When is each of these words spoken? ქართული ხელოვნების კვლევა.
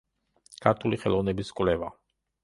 ქართული 0.65 0.97
ხელოვნების 1.03 1.53
კვლევა. 1.59 1.91